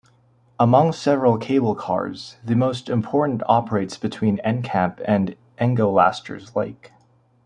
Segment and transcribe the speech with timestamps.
[0.59, 6.91] Among several cable cars, the most important operates between Encamp and Engolasters Lake.